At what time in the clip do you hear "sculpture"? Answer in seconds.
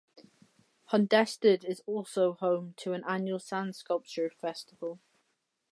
3.75-4.31